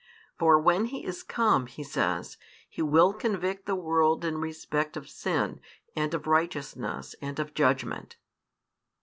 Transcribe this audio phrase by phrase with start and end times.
[0.39, 5.07] For when He is come, He says, He will convict the world in respect of
[5.07, 5.61] sin,
[5.95, 8.15] and of righteousness, and of judgment.